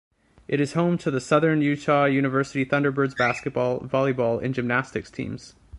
[0.47, 5.53] It is home to the Southern Utah University Thunderbirds basketball, volleyball and gymnastics teams.